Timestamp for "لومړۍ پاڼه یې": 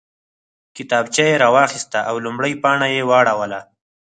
2.25-3.01